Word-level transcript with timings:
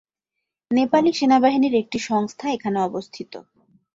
নেপালি 0.71 1.11
সেনাবাহিনীর 1.13 1.75
একটি 1.75 1.97
সংস্থা 2.09 2.45
এখানে 2.51 2.77
অবস্থিত। 2.81 3.33